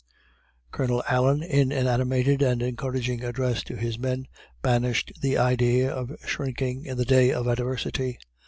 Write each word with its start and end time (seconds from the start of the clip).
Colonel 0.71 1.03
Allen, 1.07 1.43
in 1.43 1.71
an 1.71 1.85
animated 1.85 2.41
and 2.41 2.63
encouraging 2.63 3.23
address 3.23 3.61
to 3.65 3.75
his 3.75 3.99
men, 3.99 4.25
banished 4.63 5.11
the 5.21 5.37
idea 5.37 5.91
of 5.93 6.09
shrinking 6.25 6.85
in 6.87 6.97
the 6.97 7.05
day 7.05 7.31
of 7.31 7.45
adversity. 7.45 8.17